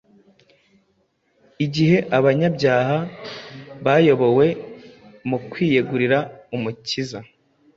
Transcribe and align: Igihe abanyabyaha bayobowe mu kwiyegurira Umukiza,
Igihe 1.65 1.97
abanyabyaha 2.17 2.97
bayobowe 3.85 4.47
mu 5.29 5.37
kwiyegurira 5.49 6.17
Umukiza, 6.55 7.19